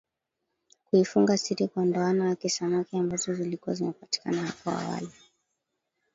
kuifunga 0.85 1.37
siri 1.37 1.67
kwa 1.67 1.85
ndoano 1.85 2.27
yake 2.29 2.49
samaki 2.49 2.97
ambazo 2.97 3.33
zilikuwa 3.33 3.75
zimepatikana 3.75 4.41
hapo 4.47 4.69
awali 4.69 5.09